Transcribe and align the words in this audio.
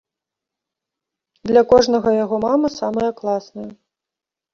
Для 1.51 1.61
кожнага 1.73 2.09
яго 2.23 2.35
мама 2.47 2.67
самая 2.79 3.11
класная. 3.21 3.67